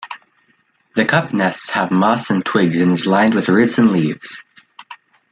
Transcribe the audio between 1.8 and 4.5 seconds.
moss and twigs and is lined with roots and leaves.